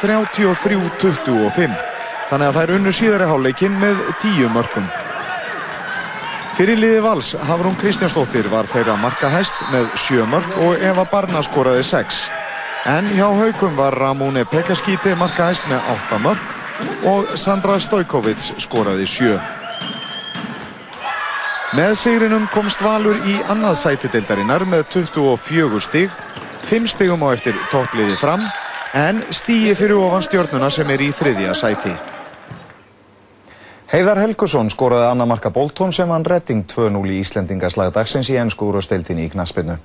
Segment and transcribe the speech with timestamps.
[0.00, 1.74] 33-25
[2.30, 4.88] þannig að þær unnu síðari hálfleikin með 10 mörgum.
[6.56, 11.84] Fyrir liði vals Hafrún Kristjánsdóttir var þeirra markahæst með 7 mörg og Eva Barna skoraði
[11.84, 12.20] 6.
[12.88, 19.36] En hjá haugum var Ramóni Pekaskíti markahæst með 8 mörg og Sandra Stojkovits skoraði 7.
[21.76, 26.12] Með sigrinum komst Valur í annað sæti deildarinnar með 24 stig,
[26.70, 28.46] 5 stigum á eftir toppliði fram
[28.96, 31.92] en stíi fyrir ofan stjórnuna sem er í þriðja sæti.
[33.86, 38.66] Heiðar Helgusson skoraði annar marka Boltón sem vann Redding 2-0 í Íslendingaslag dagsins í ennsku
[38.66, 39.76] úrvasteildinni í Knaspinu.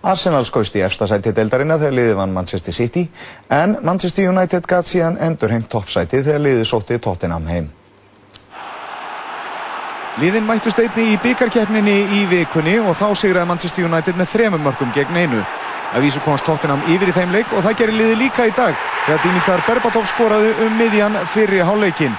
[0.00, 3.04] Arsenal skoist í efstasæti deildarina þegar liðið vann Manchester City
[3.52, 7.68] en Manchester United gæt síðan endur heim toppsæti þegar liðið sótti Tottenham heim.
[10.20, 14.94] Liðin mættust einni í byggarkeppninni í vikunni og þá sigraði Manchester United með þremum mörgum
[14.96, 15.44] gegn einu.
[15.90, 18.76] Að vísu komast Tottenham yfir í þeim leik og það gerir liði líka í dag
[19.06, 22.14] þegar Dimitar Berbatov skoraði um miðjan fyrri háleikin.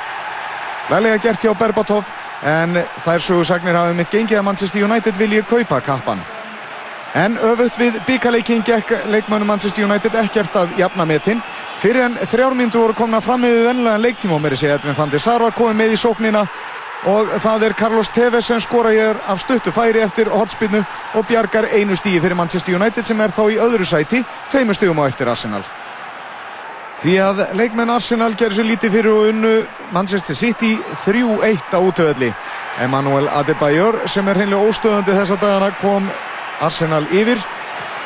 [0.91, 2.09] Lælega gert hjá Berbatov
[2.43, 6.19] en þær sögursagnir hafi mitt gengið að Manchester United vilji kaupa kappan.
[7.15, 11.41] En öfut við byggarleikin gekk leikmönu Manchester United ekkert að jafna metinn.
[11.81, 14.99] Fyrir en þrjármyndu voru komna fram með vennilegan leiktíma og mér er segið að Edvin
[14.99, 16.43] van der Sar var komið með í sóknina
[17.09, 20.83] og það er Carlos Tevez sem skora hér af stuttu færi eftir hotspinnu
[21.17, 25.01] og bjargar einu stíi fyrir Manchester United sem er þá í öðru sæti, tveimur stígum
[25.01, 25.63] á eftir Arsenal.
[27.01, 29.53] Því að leikmenn Arsenal gerði svo lítið fyrir og unnu
[29.91, 32.29] Manchester City 3-1 á útöðli.
[32.79, 36.05] Emmanuel Adebayor sem er hreinlega óstöðandi þessa dagana kom
[36.61, 37.41] Arsenal yfir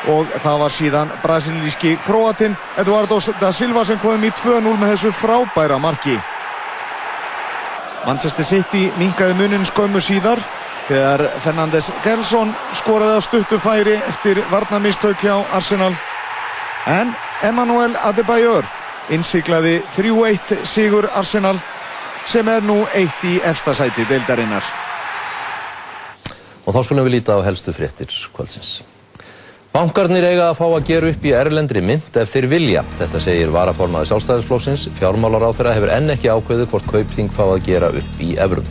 [0.08, 5.12] og það var síðan brasilíski Kroatin Eduardo da Silva sem kom í 2-0 með þessu
[5.20, 6.16] frábæra marki.
[8.06, 10.38] Manchester City mingaði munin skömmu síðar
[10.86, 15.90] þegar Fernandes Gerson skoraði á stuttu færi eftir varnamistök hjá Arsenal.
[16.86, 17.10] En
[17.42, 18.66] Emmanuel Adebayor
[19.10, 21.58] innsiklaði 3-1 sigur Arsenal
[22.30, 24.62] sem er nú eitt í efstasæti deildarinnar.
[26.66, 28.80] Og þá skulum við líta á helstu fréttir kvöldsins.
[29.76, 32.82] Bankarnir eiga að fá að gera upp í erlendri mynd ef þeir vilja.
[32.96, 34.86] Þetta segir varaformaði sjálfstæðisflóksins.
[34.96, 38.70] Fjármálaráþurra hefur enn ekki ákveðu hvort kaupþing fá að gera upp í evrum.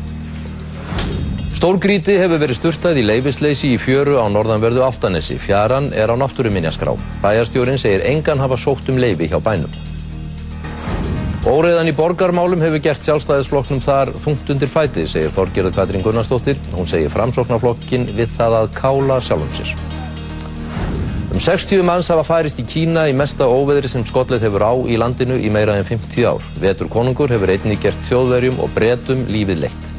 [1.53, 5.37] Stórgríti hefur verið sturtað í leifisleysi í fjöru á norðanverðu Altanesi.
[5.37, 6.95] Fjaran er á náttúruminjaskrá.
[7.21, 9.69] Bæjarstjórin segir engan hafa sótt um leifi hjá bænum.
[11.45, 16.57] Óreiðan í borgarmálum hefur gert sjálfstæðisflokknum þar þungt undir fæti, segir Þorgerður Katrín Gunnarsdóttir.
[16.73, 19.94] Hún segir framsóknarflokkin við það að kála sjálfum sér.
[21.35, 24.95] Um 60 manns hafa færist í Kína í mesta óveðri sem Skollið hefur á í
[24.95, 26.45] landinu í meira en 50 ár.
[26.63, 29.89] Vetur konungur hefur einnig gert þjóðverjum og bretum lífið leitt.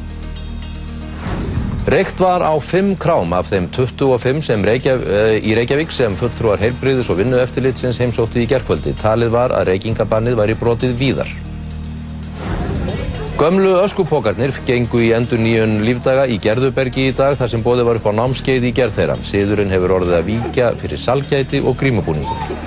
[1.93, 6.57] Reykt var á 5 krám af þeim 25 sem Reykjav, uh, í Reykjavík sem fulltrúar
[6.57, 8.97] heilbriðis og vinnu eftirlitsins heimsóttu í gerkvöldi.
[8.97, 11.29] Talið var að reykingabannið væri brotið víðar.
[13.37, 17.99] Gömlu öskupókarnir gengu í endur nýjun lífdaga í Gerðubergi í dag þar sem bóði var
[17.99, 19.17] upp á námskeið í gerð þeirra.
[19.29, 22.65] Siðurinn hefur orðið að víkja fyrir salgæti og grímubúningum.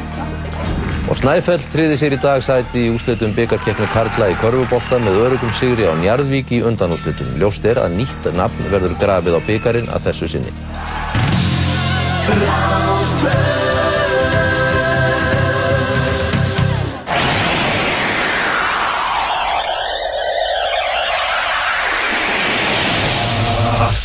[1.11, 5.51] Og Snæfell triði sér í dag sæti í úslitum byggarkeppnu Karla í Körfubolta með örugum
[5.59, 7.35] sigri á Njarðvík í undanúslitum.
[7.43, 10.55] Ljóst er að nýtt nafn verður grafið á byggarinn að þessu sinni.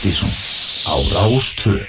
[0.05, 0.29] Partíson
[0.85, 1.81] á Rástvö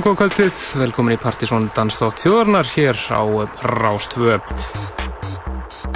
[0.00, 3.20] Já, góð kvöldið, velkomin í Partisón Dansþátt þjóðarnar hér á
[3.68, 4.38] Rástvö.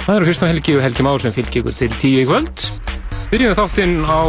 [0.03, 2.67] Það eru Kristján Helgi og Helgi Már sem fylgir ykkur til tíu í kvöld.
[3.31, 4.21] Byrjum við þáttinn á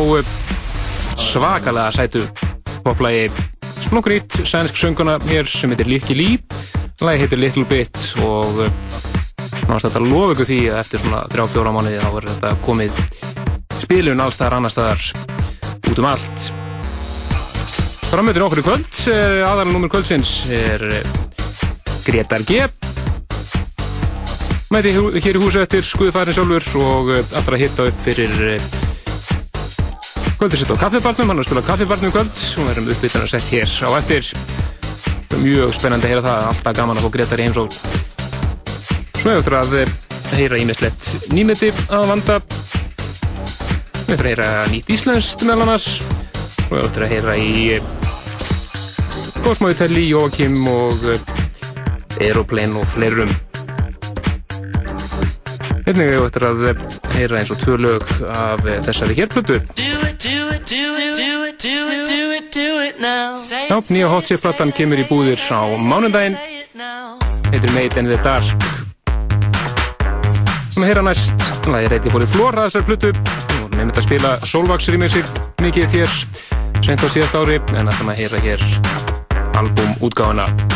[1.20, 2.22] svakalega sætu
[2.86, 3.28] poplægi
[3.84, 6.30] Splunkunýtt, sænsk sönguna hér sem heitir Líki Lí.
[7.04, 11.76] Lægi heitir Little Bit og náttúrulega þetta lofa ykkur því að eftir svona þrjá fjóra
[11.76, 13.04] mánuði þá er þetta komið
[13.84, 15.10] spilun allstaðar annar staðar
[15.84, 16.25] út um allt.
[18.16, 18.98] Framöndin okkur í kvöld,
[19.44, 21.08] aðalnúmur kvöldsins er eh,
[22.06, 22.62] Gretar G.
[24.72, 28.64] Mæti hér í húsu eftir skuðfærin sjálfur og eh, allra að hitta upp fyrir eh,
[30.38, 33.34] kvöldir sitt á kaffibarnum, hann er að spila kaffibarnum kvöld og við erum uppbyttan að
[33.34, 34.32] sett hér á eftir.
[35.36, 37.78] Mjög spennandi að heyra það, alltaf gaman að fá Gretar í heimsók.
[39.20, 39.94] Svo er eftir að eh,
[40.40, 42.40] heyra ímislegt nýmeti að vanda.
[44.06, 45.92] Við ætlum að heyra nýtt íslenskt meðal annars
[46.70, 47.54] og við ætlum að heyra í
[49.46, 51.20] Cosmo Itelli, Joachim og eh,
[52.18, 53.30] Aeroplane og fleirum.
[55.86, 56.80] Einnig við ætlum að eh,
[57.12, 59.60] heyra eins og tvö lög af eh, þessari hérplötu.
[63.70, 66.34] Já, nýja Hot Chip platan kemur í búðir á mánundaginn.
[67.54, 68.50] Heitir Made in the Dark.
[70.74, 73.14] Sem að heyra næst, lagi reyti fór í flóra þessar plötu.
[73.62, 76.22] Og nefnir að spila Solvax remixið mikið hér
[76.82, 79.05] sent á síðast ári, en ætlum að heyra hér
[79.56, 80.75] albúmútgáfuna.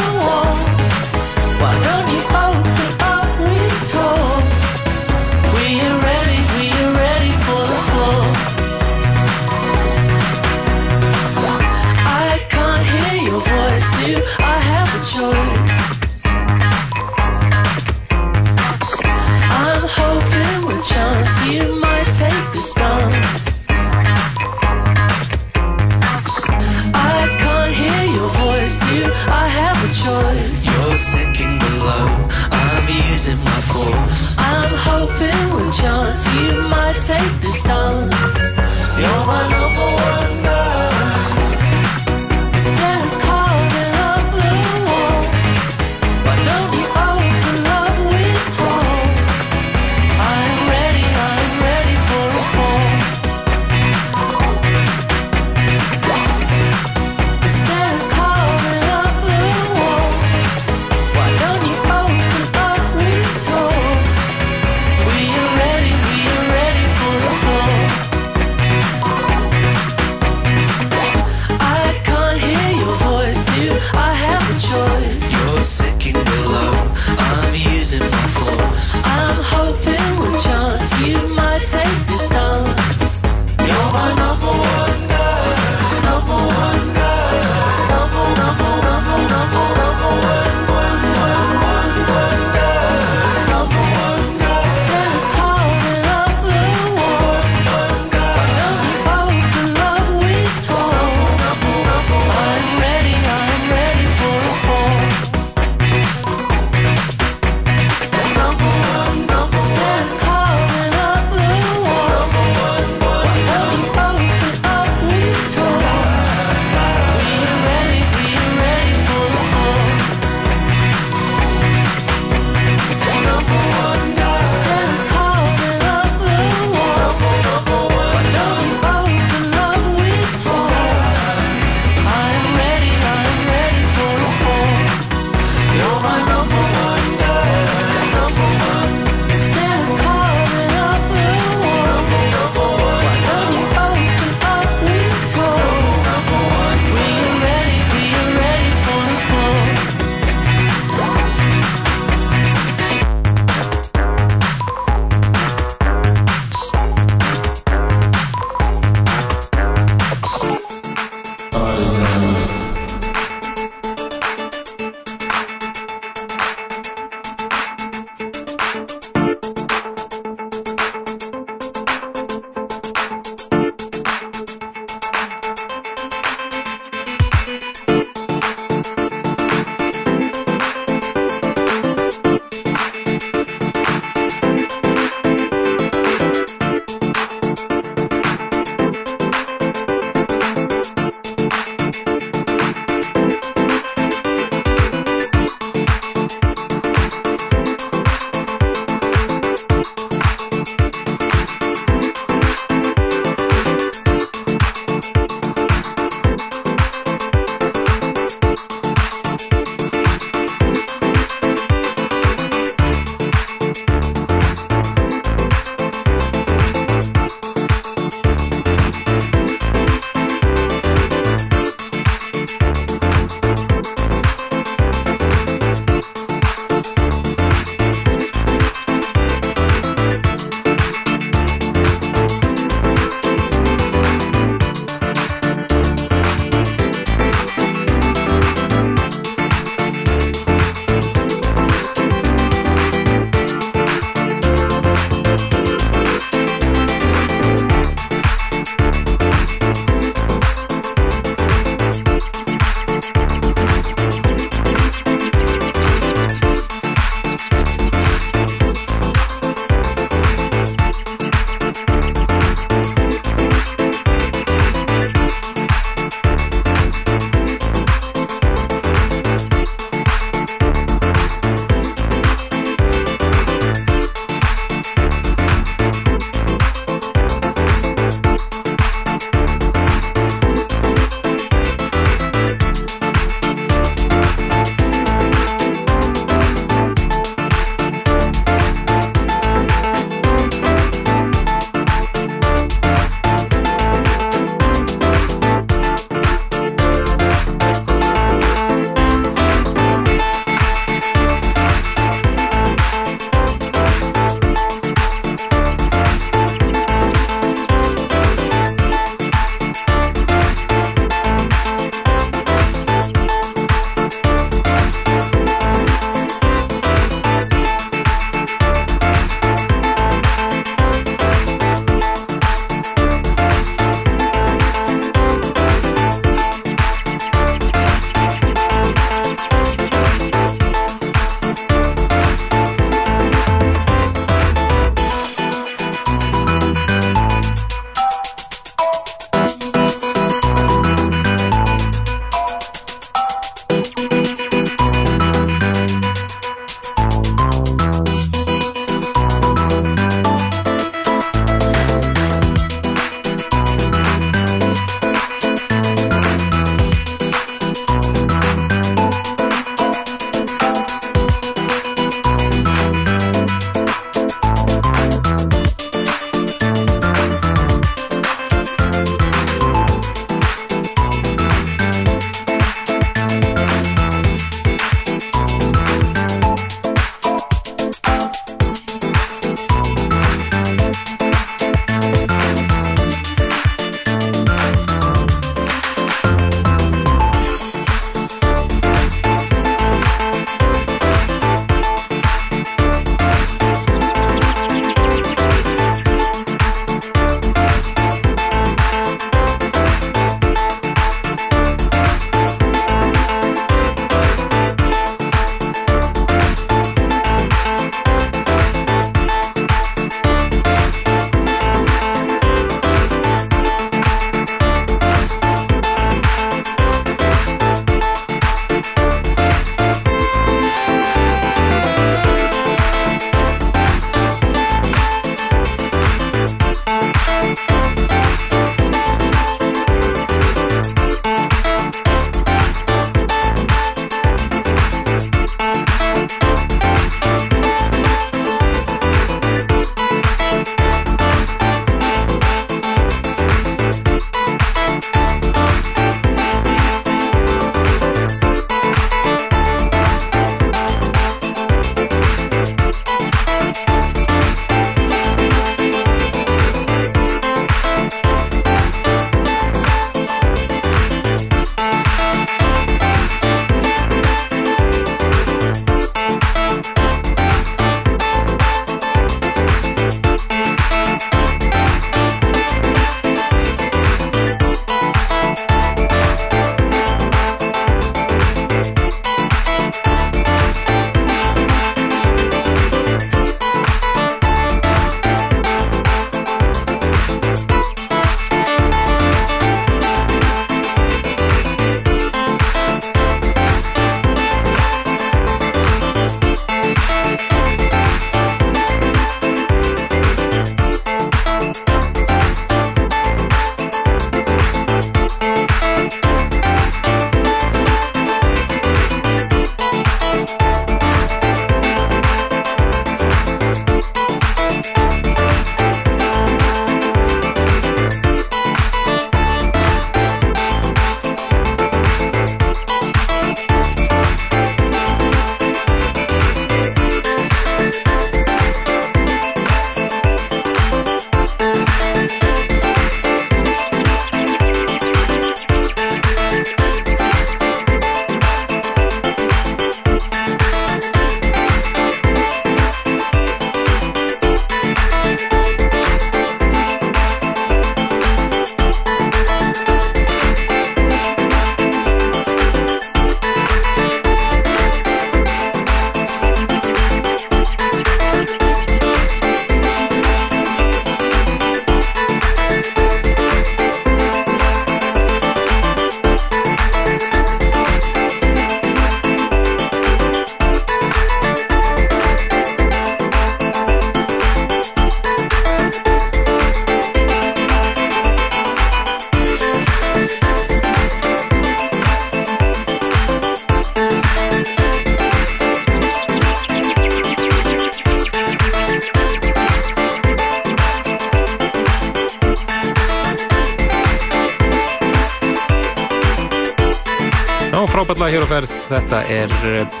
[598.92, 600.00] Þetta er uh,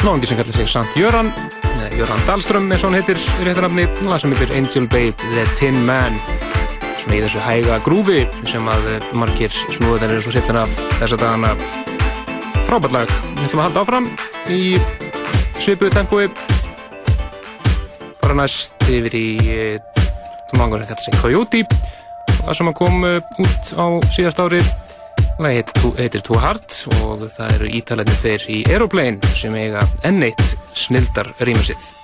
[0.00, 1.26] náðungi sem kallar sig Sant Jöran,
[1.92, 5.82] Jöran Dahlström eins og hann heitir í réttanafni, lag sem heitir Angel Babe, The Tin
[5.84, 6.16] Man.
[6.96, 11.18] Svona í þessu hæga grúfi sem að uh, margir snúðar eru svo sýttin af þessa
[11.20, 11.52] dagana.
[12.70, 14.08] Frábætlag, við ætlum að halda áfram
[14.48, 14.62] í
[15.60, 16.24] svipuðu tempói.
[18.22, 20.06] Bara næst yfir í uh,
[20.56, 21.62] náðungur sem kallar sig Coyote,
[22.46, 23.04] það sem að kom
[23.44, 24.64] út á síðast ári
[25.76, 30.46] Too- heitir Too Hard og það eru ítalarnir þeir í Aeroplane sem eiga enn eitt
[30.74, 31.90] snildar rýmusið.
[31.90, 32.01] Too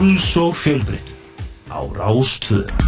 [0.00, 1.12] Háls og fjölbreytt
[1.68, 2.79] á Rástföðu.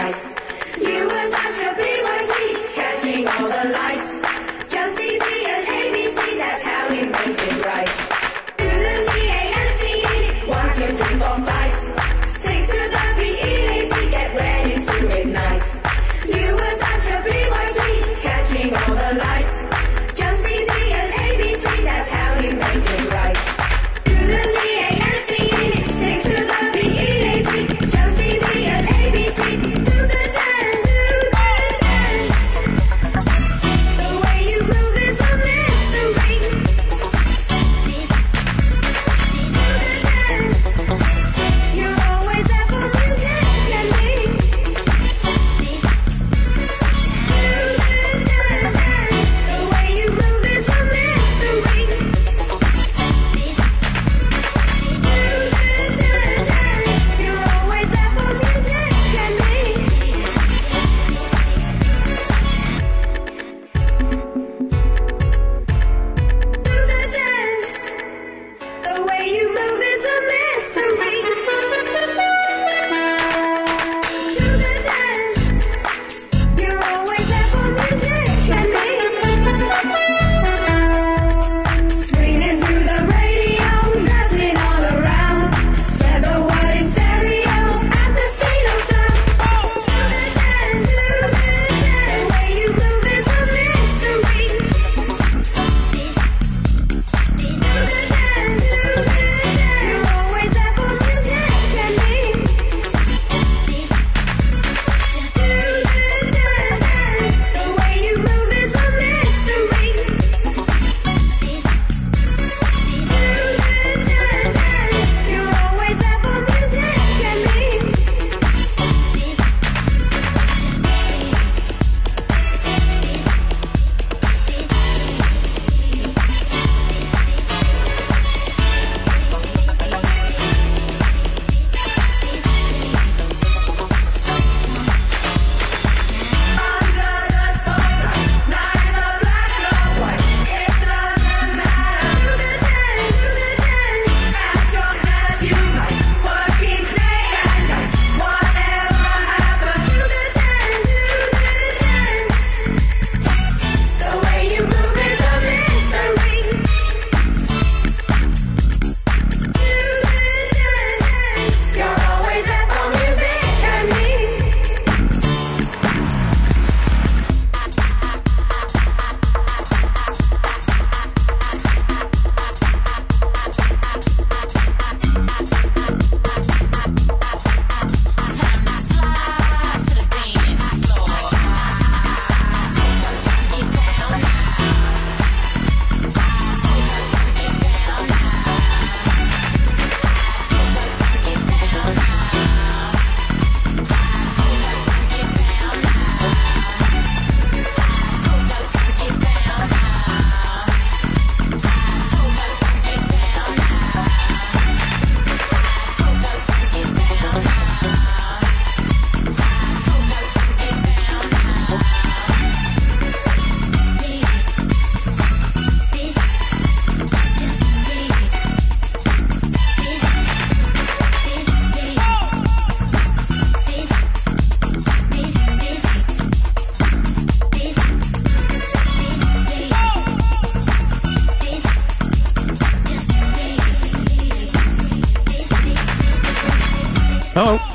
[0.00, 0.34] nice.
[0.78, 4.41] You were such a BYC, catching all the lights.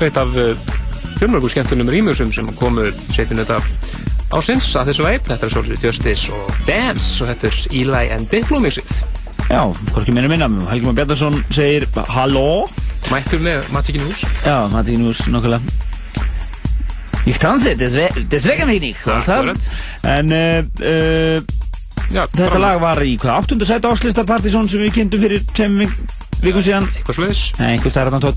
[0.06, 0.34] Eitt af
[1.18, 3.60] fjölmörgu skemmtunum rýmusum sem komu setjum þetta
[4.38, 5.28] ásins að þessu væp.
[5.30, 8.92] Þetta er svolítið Justice og Dance og þetta er Eli and Diplo mixið.
[9.48, 9.62] Já,
[9.94, 10.48] hvorki meira minna.
[10.70, 12.66] Helgi Már Bjarnarsson segir halló.
[13.12, 14.24] Mættur með Matsikin Hús.
[17.38, 19.06] Tanze, deswe deswegen mich nicht.
[19.06, 19.38] og allt það.
[19.38, 19.60] Akkurat.
[20.02, 21.42] En uh,
[22.08, 25.42] Já, þetta bara- lag var í hvað, áttunda sæti áslista Partizón sem við kynntum fyrir
[25.52, 25.82] tveim
[26.40, 26.86] vikum síðan.
[26.96, 27.42] Eitthvað sluðis.
[27.60, 28.32] Nei, einhver stærðan á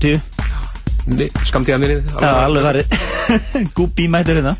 [1.12, 1.46] 20.
[1.48, 2.12] Skamtíða minnið.
[2.16, 2.98] Já, alveg farið.
[3.76, 4.56] Gúbí mættur hérna.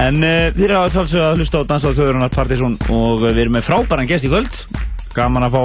[0.00, 3.44] En uh, þið eru að sjálfsögðu að hlusta á Dansa á Töðurunar Partizón og við
[3.44, 4.60] erum með frábæran gest í kvöld.
[5.16, 5.62] Gaman að fá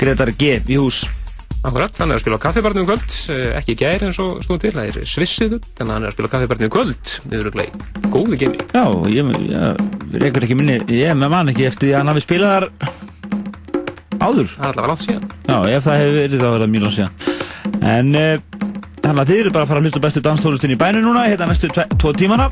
[0.00, 1.04] Gretar G í hús.
[1.66, 4.60] Akkurat, hann er að spila á kaffibarnum í kvöld, eh, ekki gær eins og stóð
[4.62, 7.48] til, það er svissiðu, þannig að hann er að spila á kaffibarnum í kvöld, niður
[7.50, 7.66] og glei,
[8.14, 8.60] góðu gemi.
[8.70, 12.22] Já, ég, ég reykur ekki minni, ég með man ekki eftir því að hann hafi
[12.22, 12.68] spilað þar
[14.22, 14.54] áður.
[14.54, 15.26] Það er allavega langt síðan.
[15.50, 17.12] Já, ef það hefur verið þá er það mjög langt síðan.
[17.96, 18.14] En
[19.02, 21.48] þannig að þið eru bara að fara að hlusta bestu danstólustin í bænu núna, hérna
[21.50, 22.48] næstu tvo tímana.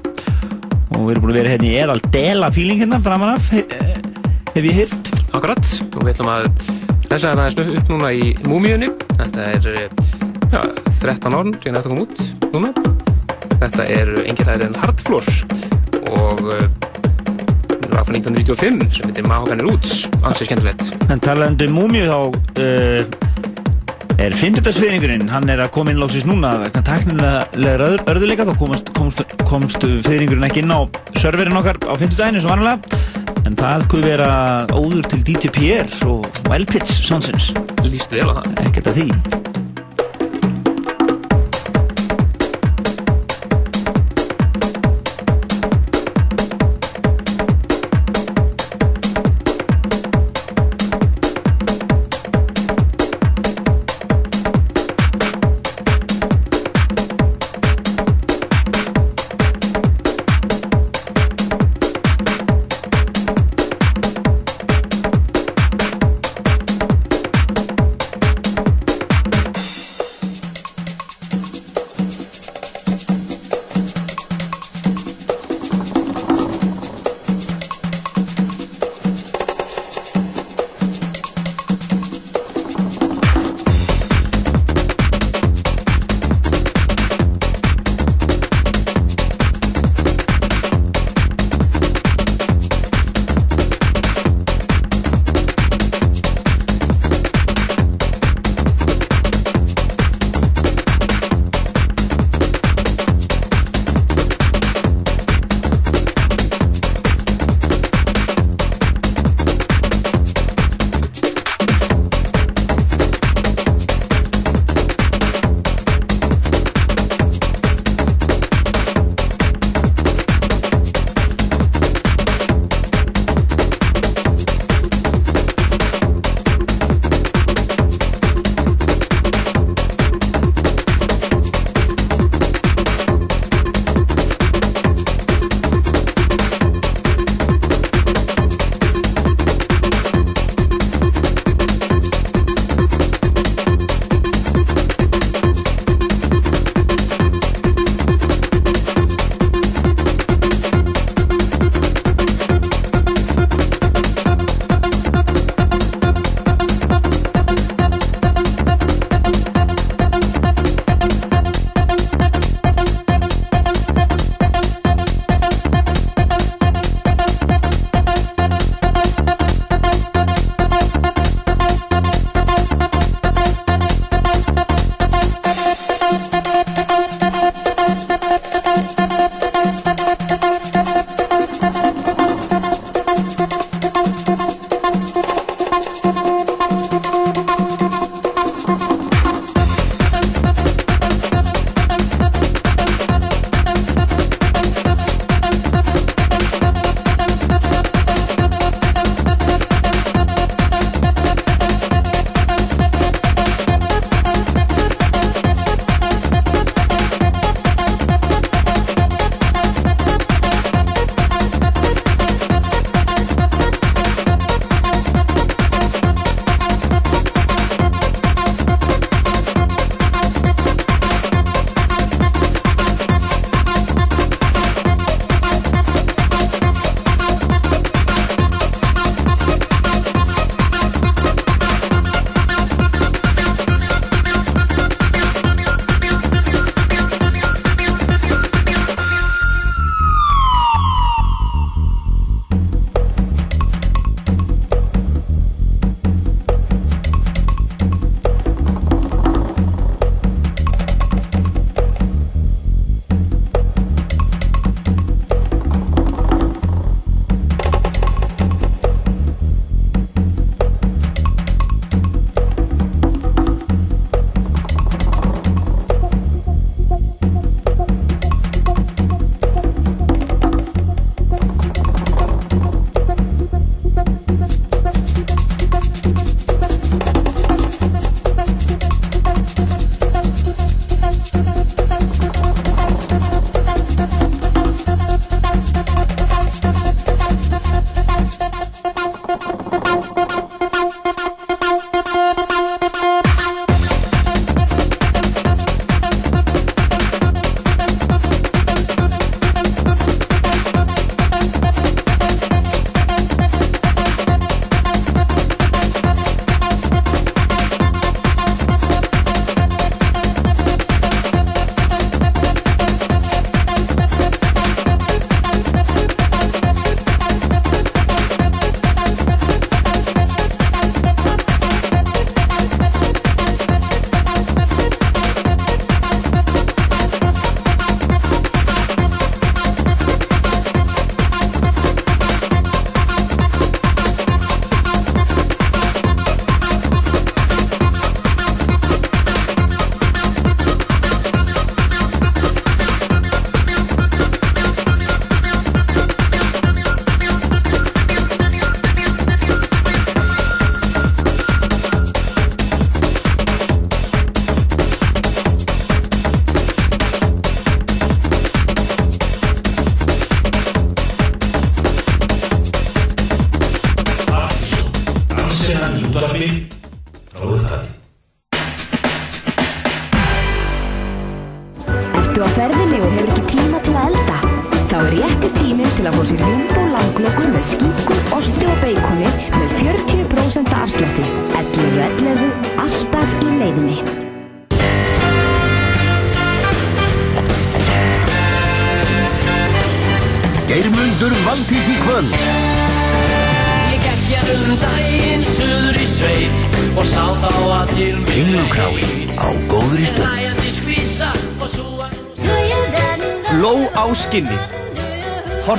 [0.95, 3.97] Og við erum búin að vera hérna í eðal dela feeling hérna framan af, eh,
[4.55, 5.11] hef ég hýrt.
[5.37, 6.47] Akkurat, og við ætlum að
[7.11, 8.91] lesa þetta aðeins upp núna í Múmíunni.
[9.19, 9.89] Þetta er eh,
[10.53, 10.61] já,
[11.03, 12.17] 13 árn síðan þetta kom út
[12.55, 12.73] núna.
[13.57, 15.31] Þetta er engir aðeins en Hardfloor
[16.17, 16.67] og uh,
[17.93, 20.91] lag frá 1995 sem heitir Mahogany Roots, ansið skemmtilegt.
[21.11, 22.19] En talandi um múmíu þá
[22.63, 23.26] uh,
[24.23, 29.37] er fimmtudagsfeyringurinn, hann er að koma inn lóksins núna vegna taknilega örðuleika, þá komst, komst,
[29.45, 30.81] komst feyringurinn ekki inn á
[31.21, 33.13] serverinn okkar á fimmtudaginn eins og vanlega.
[33.47, 34.31] En það kuð vera
[34.75, 37.53] óður til Pierre og Wildpitch Sonsons.
[37.85, 38.51] Lýst vel á það.
[38.67, 39.66] Ekkert að því.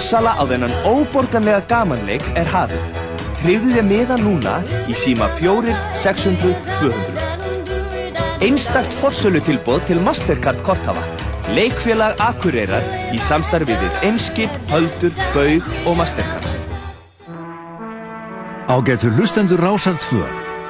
[0.08, 3.00] Forsala á þennan óborganlega gamanleik er hafið.
[3.42, 4.54] Tryggðu þið miða núna
[4.88, 8.38] í síma 4 600 200.
[8.48, 11.04] Einstakt forsölu tilbóð til Mastercard korthafa.
[11.52, 16.48] Leikfélag Akureyrar í samstarfið við Einskip, Höldur, Gaug og Mastercard.
[18.72, 20.24] Ágættur hlustendur Rásar 2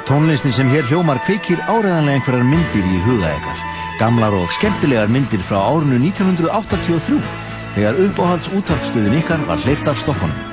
[0.09, 3.65] Tónlistin sem hér hljómar kveikir áreðanlega einhverjar myndir í huga ykkar
[4.01, 7.45] Gamlar og skemmtilegar myndir frá árinu 1983
[7.77, 10.47] þegar uppáhalds útvarpstöðin ykkar var hleyft af Stokkonu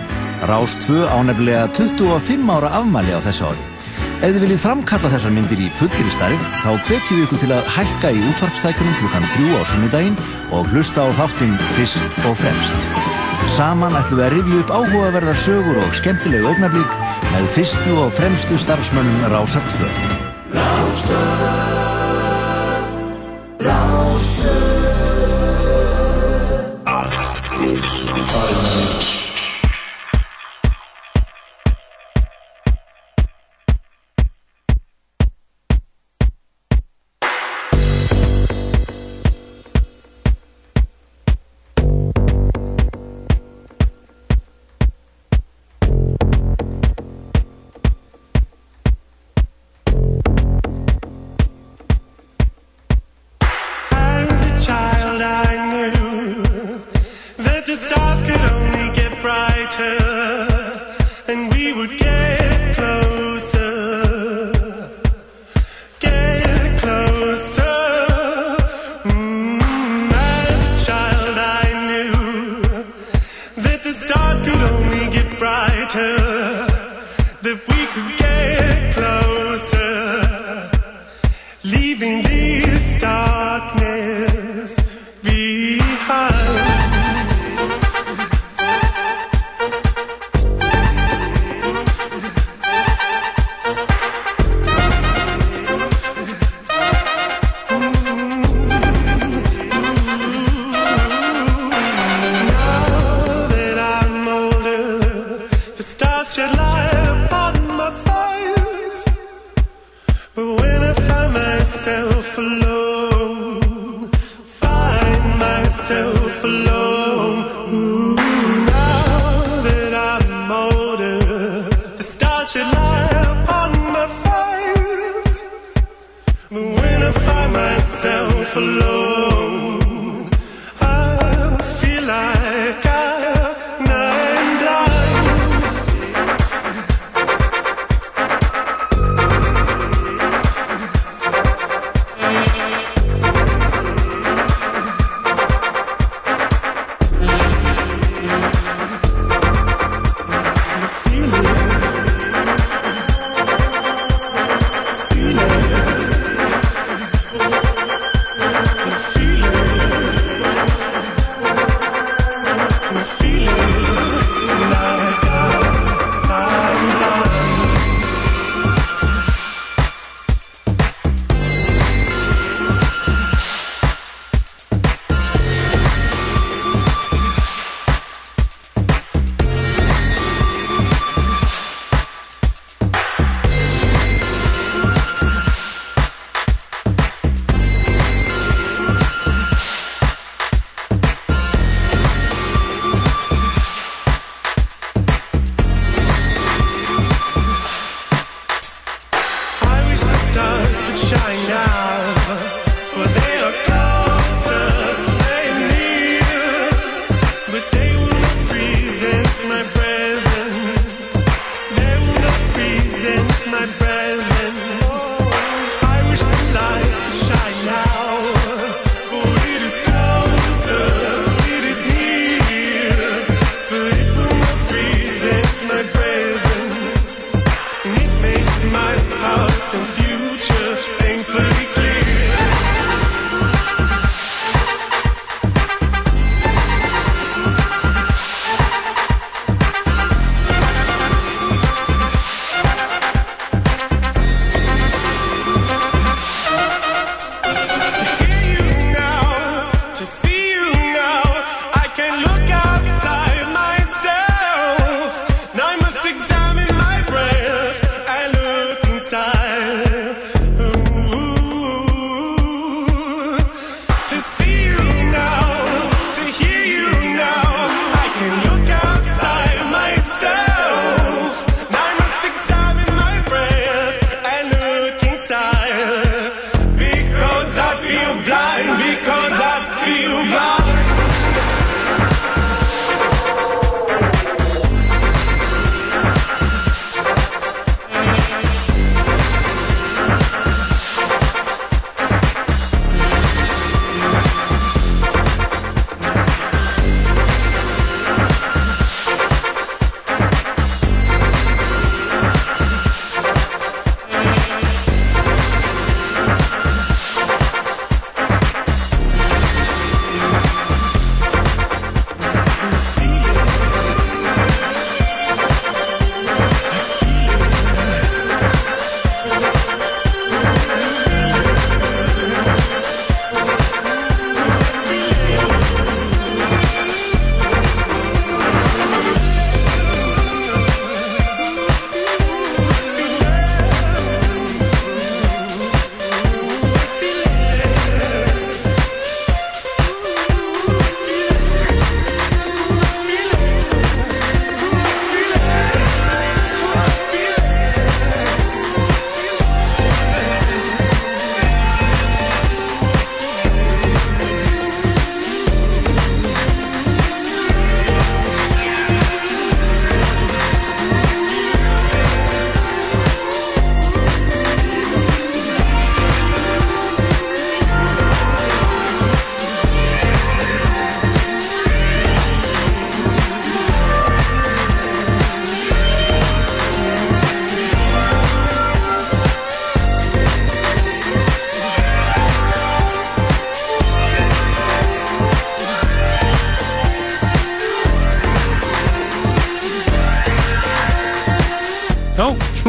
[0.45, 3.63] Rás 2 ánefnilega 25 ára afmæli á þessu ári.
[4.21, 7.71] Ef þið viljið framkalla þessar myndir í fullir stærð þá hvetjum við ykkur til að
[7.77, 10.21] hækka í útvarpstækunum klukkan 3 á sunnudaginn
[10.53, 12.77] og hlusta á þáttinn fyrst og fremst.
[13.57, 16.99] Saman ætlum við að rifja upp áhugaverðar sögur og skemmtilegu augnablík
[17.33, 19.65] með fyrstu og fremstu starfsmönnum Rásar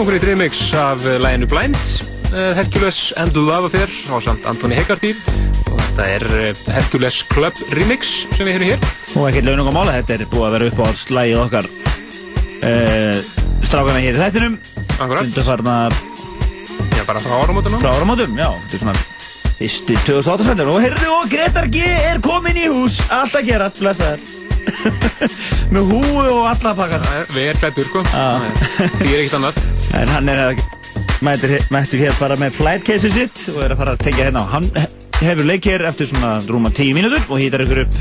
[0.05, 1.75] Eitt remix af eh, læginu Blind,
[2.29, 5.09] eh, Hercules and Love Affair á samt Antoni Hegarty
[5.71, 8.85] og þetta er eh, Hercules Club remix sem við heyrum hér.
[9.17, 11.69] Og ekkert launung að mála, þetta er búið að vera upp á alls slægið okkar
[12.69, 13.19] uh,
[13.65, 14.55] strákana hér í þættinum.
[14.93, 15.25] Akkurat.
[15.25, 15.99] Undarfarnar
[16.95, 17.81] Já, bara frá áramótunum.
[17.81, 18.49] frá áramótum, já.
[18.61, 18.97] Þetta er svona
[19.57, 20.73] fyrsti 2008 svendur.
[20.77, 21.83] Og heyrðu, og Gretar G
[22.13, 23.01] er komin í hús.
[23.09, 24.44] Allt að gerast, blessaður.
[25.75, 27.05] Með húu og alla pakkar.
[27.33, 28.03] Við erum flættur, sko.
[28.99, 29.59] Því er ekkert annað.
[30.01, 30.63] En hann er að
[31.25, 34.45] mætur, hér- bara með flight case sitt og er að fara að tengja hérna.
[34.51, 34.89] Hann he-
[35.21, 37.93] hefur leik hér eftir svona rúma 10 mínútur og hýtar ykkur upp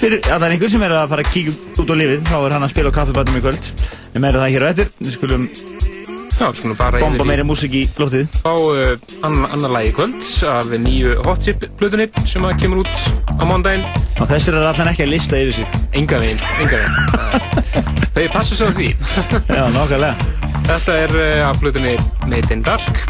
[0.00, 1.52] fyrir að það er einhver sem er að fara að kíkja
[1.82, 2.20] út á lífið.
[2.30, 3.70] Þá er hann að spila á kaffibætum í kvöld.
[4.14, 4.86] Við meira það hér á eftir.
[5.00, 5.42] Við skulum
[6.40, 8.38] Já, skulum fara bomba meiri músík í loftið.
[8.48, 8.94] á uh,
[9.28, 10.14] annar, annar lagi í kvöld
[10.48, 12.94] af nýju Hot Chip blöðunni sem kemur út
[13.28, 13.84] á mándaginn.
[14.16, 15.76] Og þessir er allan ekki að lista yfir sig.
[16.00, 16.96] Enga veginn, enga veginn.
[18.16, 18.88] Þeir passa sér því.
[19.52, 20.16] Já, nokkarlega.
[20.70, 23.04] Þetta er uh, af blöðunni Made in Dark.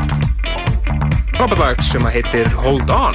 [1.39, 3.15] Frábært lag sem heitir Hold On.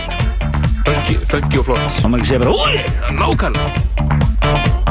[0.87, 1.99] Funky, og flott.
[1.99, 2.75] Það má ekki segja bara úi!
[3.19, 4.84] Nákvæmlega.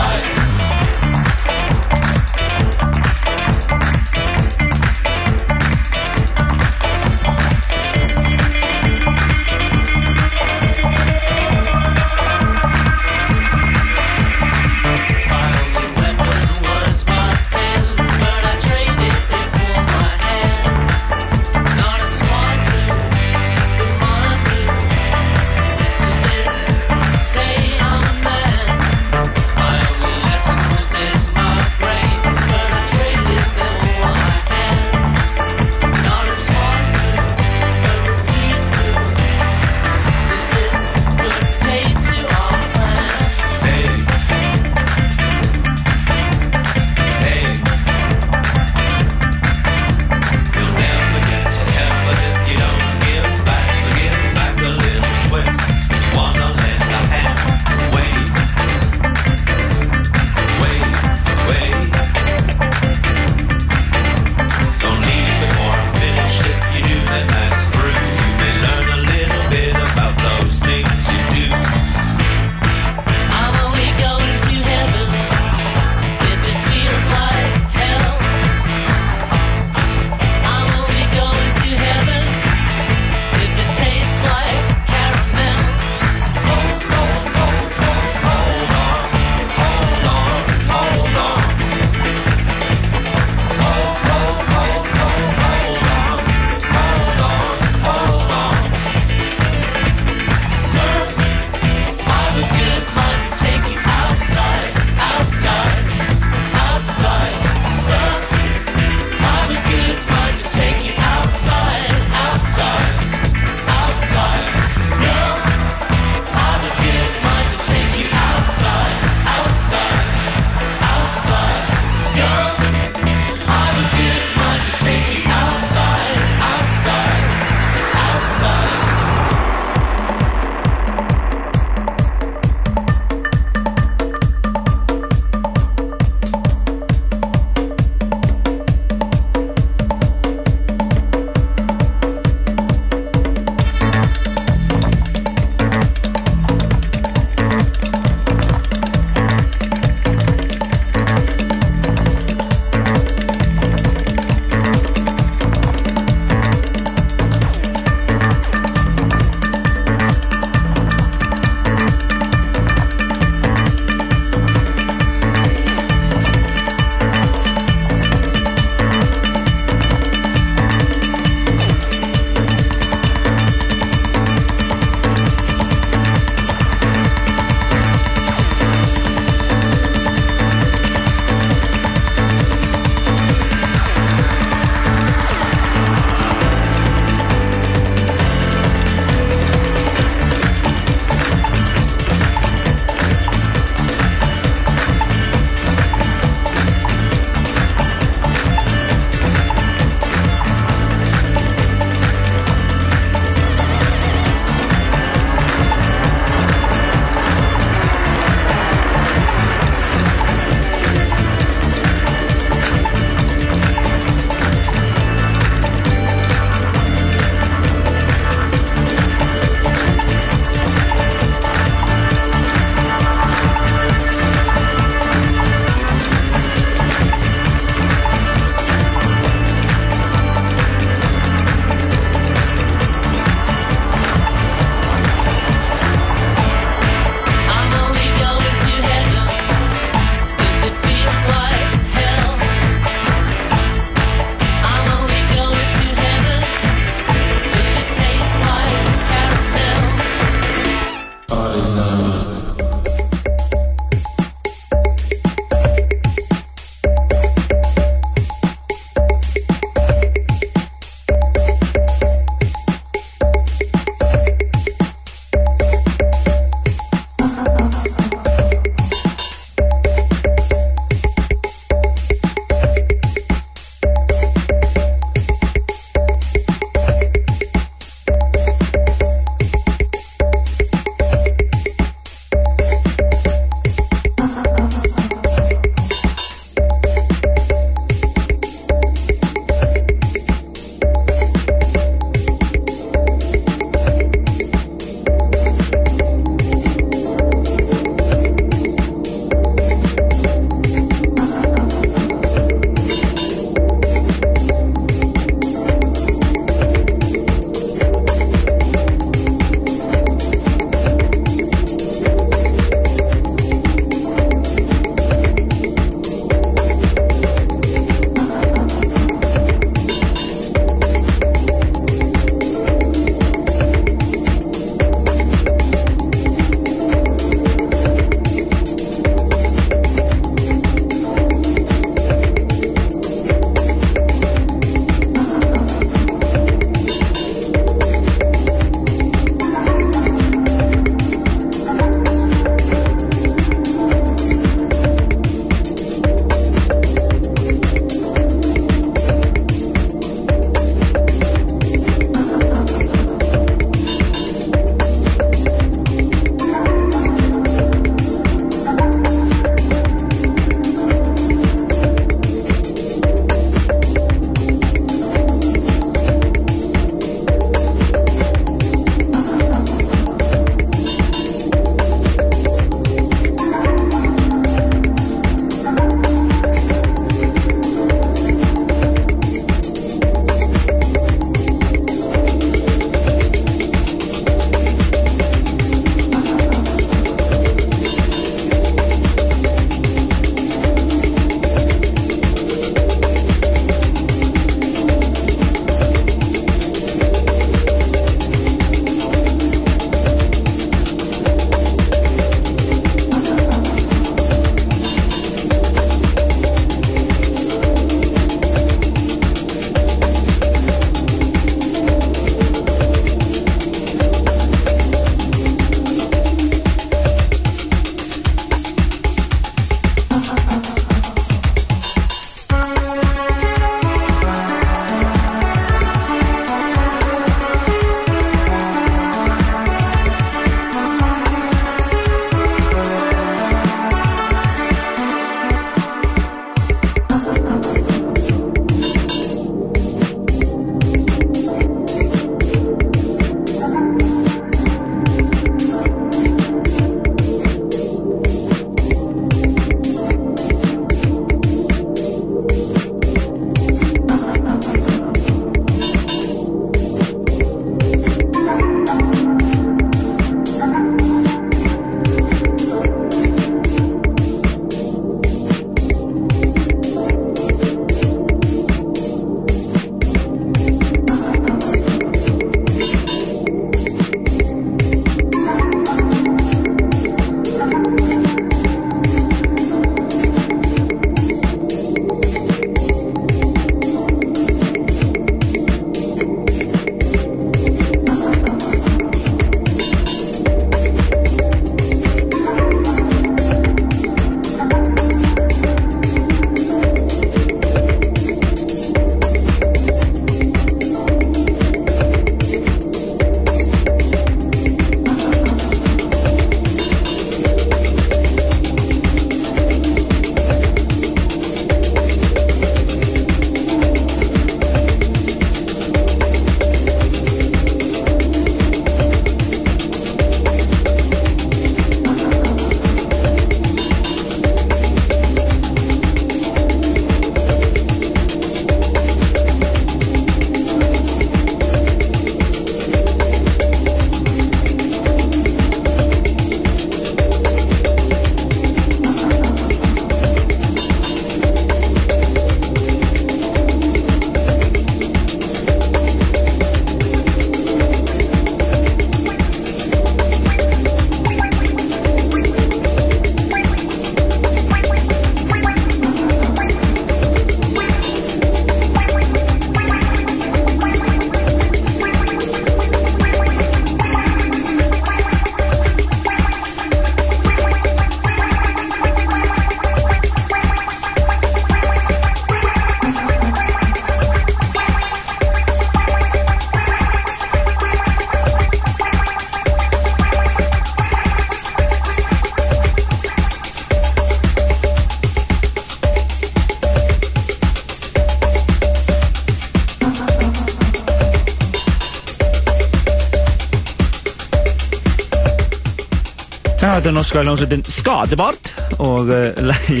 [597.06, 598.70] Þetta er norska hljómsveitin Skadebart
[599.04, 599.28] og
[599.70, 600.00] lagi,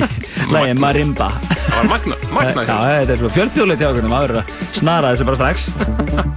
[0.50, 1.28] lagi Marimba.
[1.36, 5.12] Það var magna, magna Já, þetta er svo fjölþjóðlega hjá okkur, maður er að snara
[5.12, 5.58] þessu bara strax.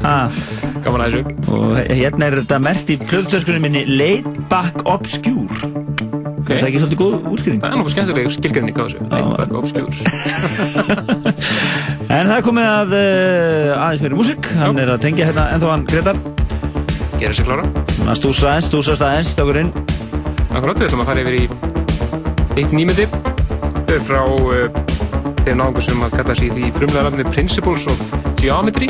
[0.86, 1.22] Gaman að þessu.
[1.56, 5.58] Og hérna er þetta mert í plöðutöskunum minni Laid Back Obscure.
[6.44, 6.54] Okay.
[6.54, 7.60] Það er ekki svolítið góð útskýring.
[7.64, 9.00] Það er náttúrulega skemmtileg skilgrinning á þessu.
[9.10, 9.90] Laid back obscure.
[12.10, 14.50] En það er komið að uh, aðeins meiri músík.
[14.58, 16.18] Hann er að tengja hérna ennþá hann Gretar.
[17.22, 17.70] Gera sér klára.
[18.02, 19.89] Hann stúsa aðeins, stúsast aðeins.
[20.60, 21.44] Akkurát, við ætlum að fara yfir í
[22.60, 22.74] eitt
[23.96, 24.66] er frá uh,
[25.46, 28.02] þeim náðungur sem að kalla sig því frumlega nafni Principles of
[28.42, 28.90] Geometry.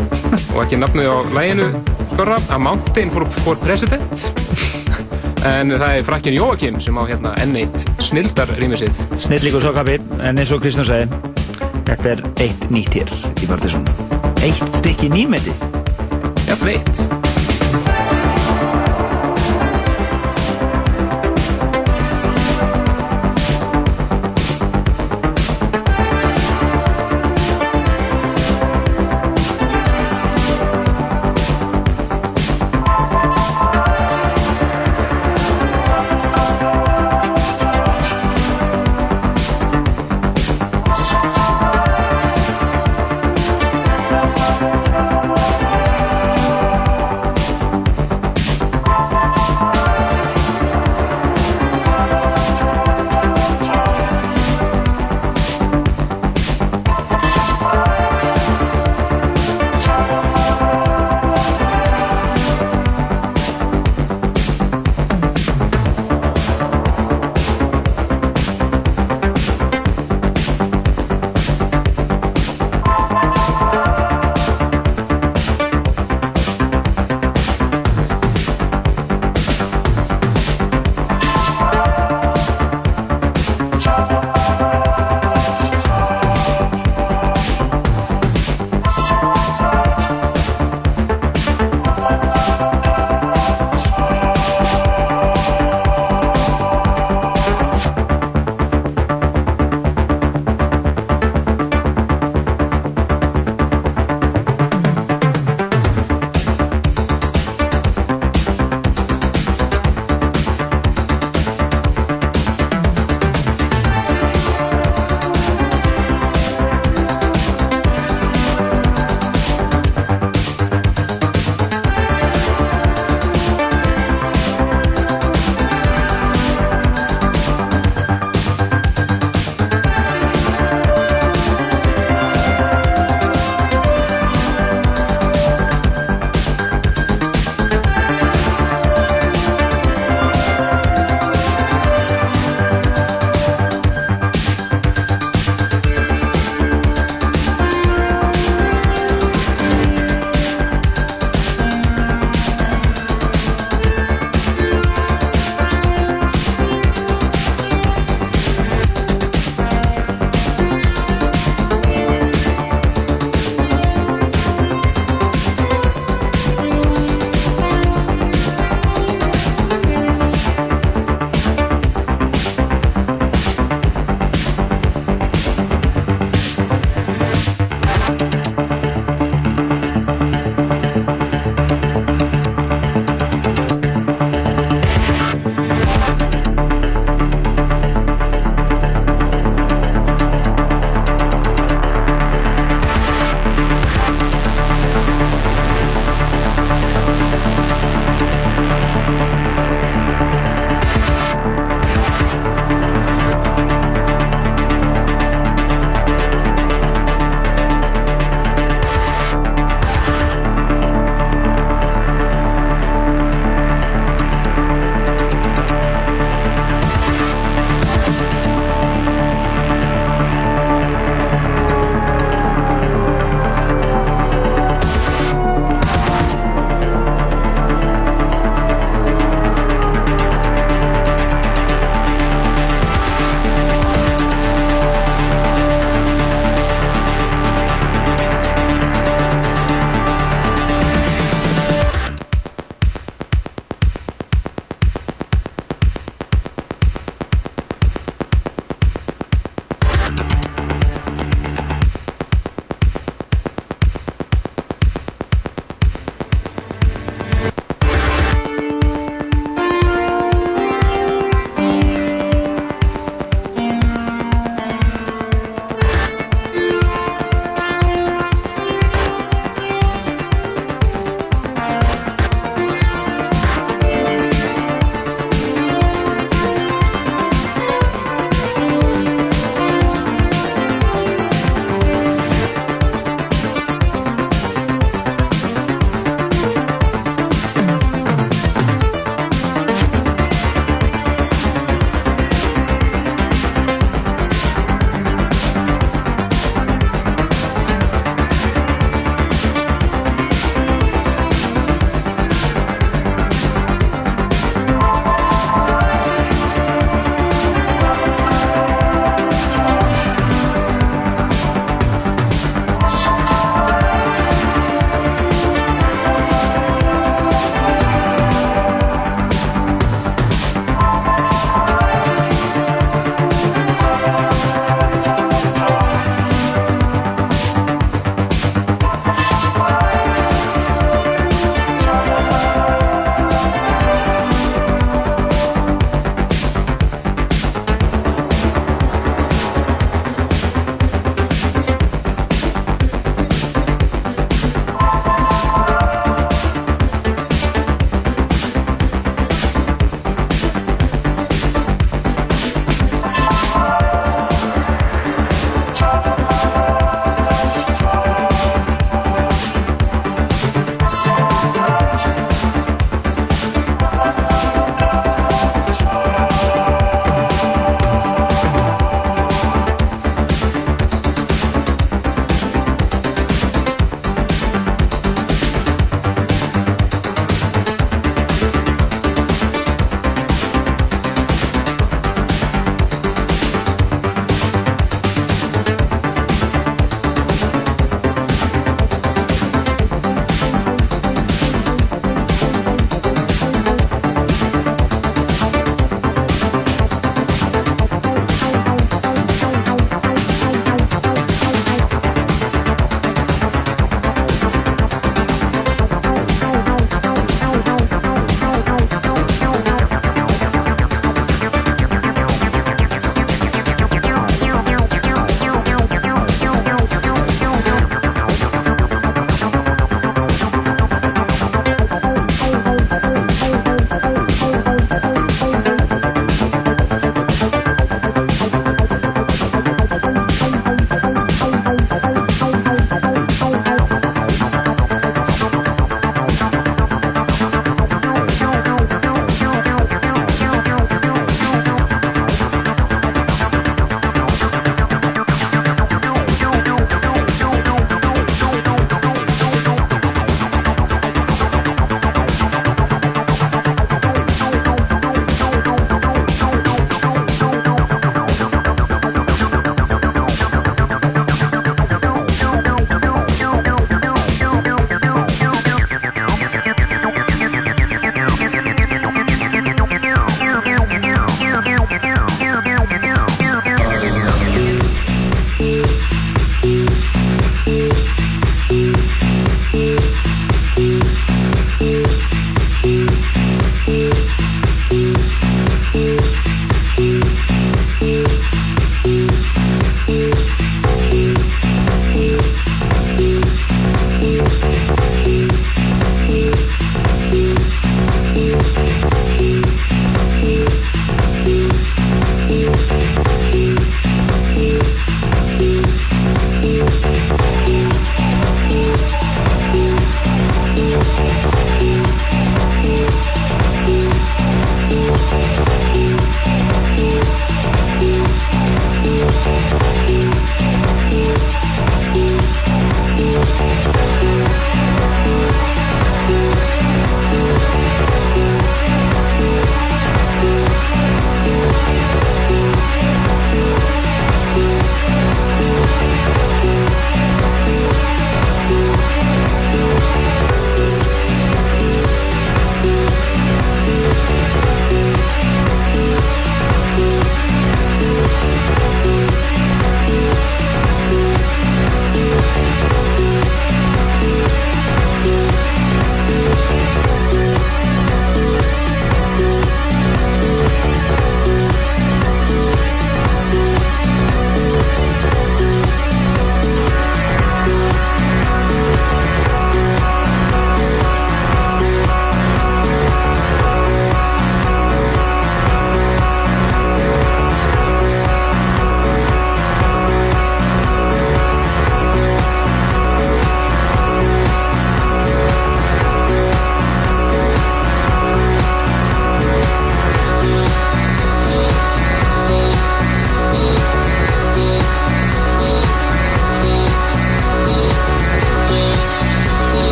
[0.52, 1.70] Og ekki nafnið á læginu
[2.12, 4.28] skorra A Mountain for, for President.
[5.48, 9.72] En það er frakkin Jóakim sem á hérna N1 snildar rýmið sitt Snill líka svo
[9.72, 11.08] kappi, en eins og Kristján segi,
[11.88, 13.88] þetta er eitt nýtt hér í Partiðsson.
[14.44, 15.56] Eitt stykki nýmeti.
[16.50, 17.00] Jafnvel eitt.
[17.00, 17.17] franski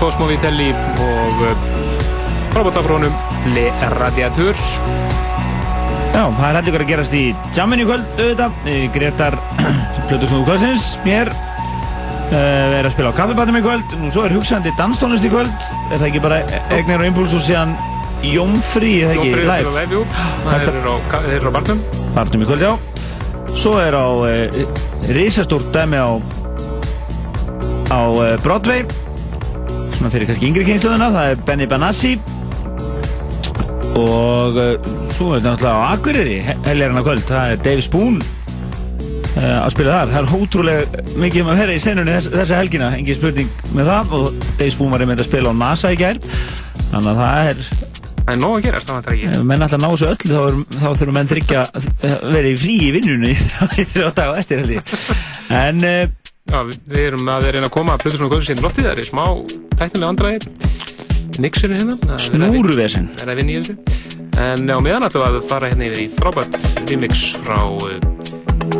[0.00, 0.70] Cosmo Vitelli
[1.04, 1.40] og
[2.54, 3.12] frábátafrónum
[3.54, 3.66] Le
[4.00, 4.56] Radiateur.
[6.14, 7.22] Já, það er hægt ykkur að gerast í
[7.54, 8.56] jamminu í kvöld, auðvitað.
[8.72, 9.36] Eh, Gretar,
[10.08, 11.30] Plutusnúðu kvöldsins, mér,
[12.32, 13.92] uh, er að spila á kaffebatum í kvöld.
[14.00, 15.68] Nú svo er hugsandi danstónlist í kvöld.
[15.90, 16.40] Er það ekki bara
[16.78, 17.76] Egnir og Impuls og síðan
[18.24, 19.60] Jómfrí, er það ekki Jómfríður live?
[19.60, 20.00] til að live.
[20.48, 21.84] Það eru á, barnum.
[22.16, 22.72] Barnum í kvöld, já.
[23.60, 24.32] Svo er á uh,
[25.12, 26.08] risastórt dæmi á,
[27.92, 28.00] á
[28.42, 28.82] Broadway.
[30.00, 32.10] Svona fyrir kannski yngri kynsluðuna, það er Benny Benassi.
[34.00, 34.68] Og uh,
[35.12, 39.98] svo er þetta náttúrulega á Akureyri, helgarna kvöld, það er Dave Spoon uh, að spila
[39.98, 40.14] þar.
[40.14, 43.90] Það er ótrúlega mikið um að vera í senunni þess, þessa helgina, engin spurning með
[43.92, 44.14] það.
[44.16, 46.22] Og Dave Spoon var einmitt að spila á NASA í gær.
[46.86, 47.62] Þannig að það er
[48.20, 49.28] Það er nóg að gerast, það vantar ekki.
[49.34, 51.88] Ef menn alltaf ná þessu öllu þá, er, þá þurfum menn tryggja að
[52.38, 53.36] vera í frí í vinnunni
[53.82, 54.96] í þrjá dag og eftir held ég.
[55.60, 55.84] En
[56.50, 58.88] Já, við, erum að reyna að koma að Plutusnúðu kvöldsins í loftið.
[58.88, 59.24] Það er smá
[59.78, 60.38] tæknilega andræði.
[61.40, 62.18] Mixerinn hérna.
[62.18, 63.06] Snúruvesen.
[63.14, 63.74] Það er að vinna í þessu.
[64.40, 66.52] En á meðan ætlum við að fara hérna yfir í frábært
[66.88, 67.98] remix frá uh,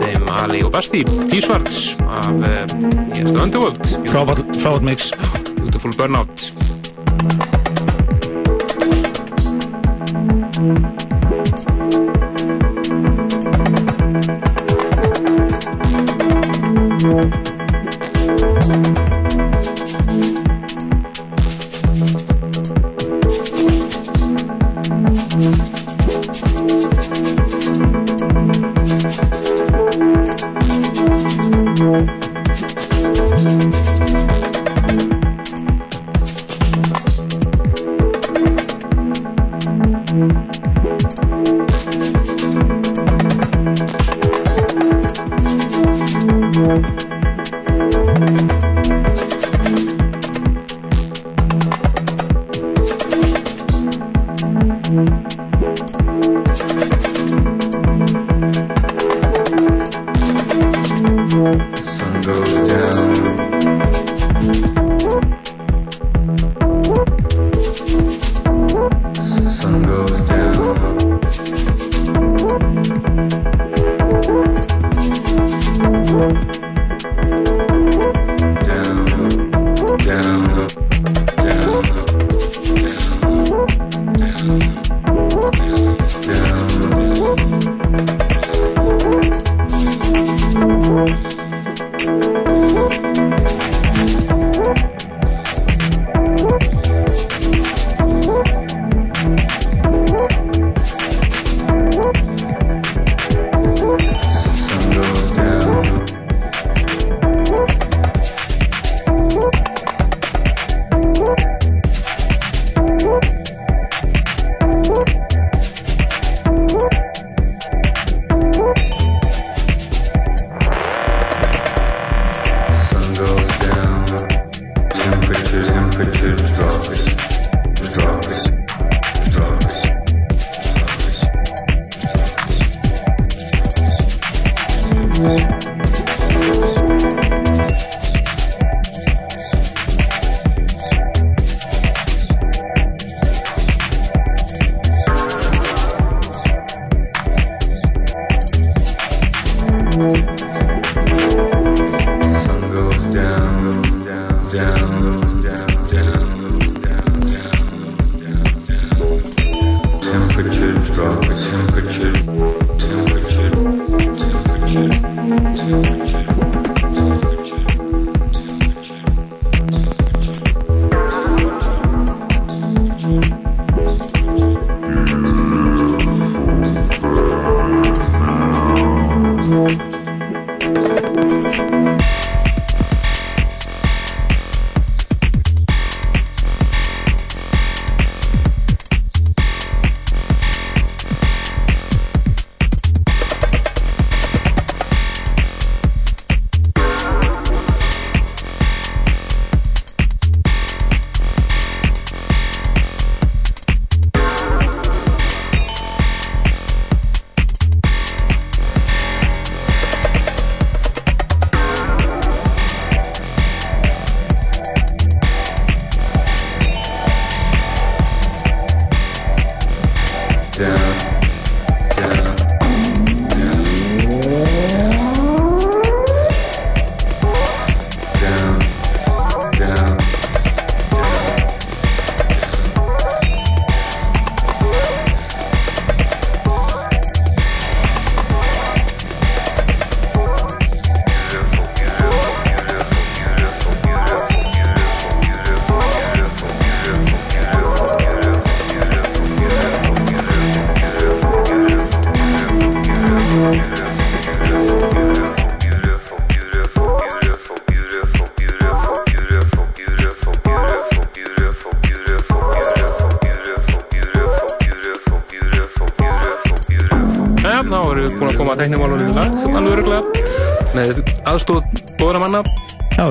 [0.00, 2.64] þeim Ali og Basti, T-Svarts af uh,
[3.14, 3.94] Yes, The Underworld.
[4.10, 5.12] Frábært, frábært mix.
[5.60, 6.50] Beautiful Burnout.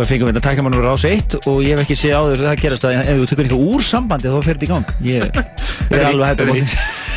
[0.10, 3.20] Fengum þetta tæknumannur rás 1 og ég hef ekki séð áður það gerast að ef
[3.20, 4.94] þú tekur eitthvað úr sambandi þá fer þetta í gang.
[5.06, 5.40] Ég
[6.00, 7.08] er alveg hægt að móti.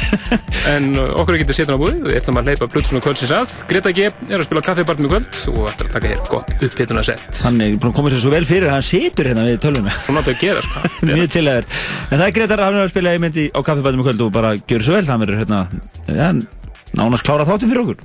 [0.69, 3.33] En uh, okkur er ekki að setja á búið, ætlum að leipa Plutusson og kvöldsins
[3.33, 3.55] að.
[3.71, 7.05] Greta G er að spila kaffibarnum í kvöld og ætlar að taka hér gott upphittuna
[7.07, 7.25] sett.
[7.47, 9.97] Hann er að koma sér svo vel fyrir að hann situr hérna við tölvuna.
[10.05, 10.85] Svona átt að gera sko.
[11.09, 11.69] Mjög til að þér.
[12.05, 14.35] En það er Gretar, hann er að spila í myndi á kaffibætum í kvöld og
[14.37, 15.63] bara gjör svo vel, hann verður hérna,
[16.13, 16.33] ja,
[16.99, 18.05] nánast klára þáttum fyrir okkur.